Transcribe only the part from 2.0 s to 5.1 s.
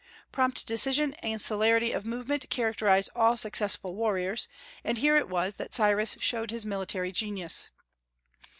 movement characterize all successful warriors, and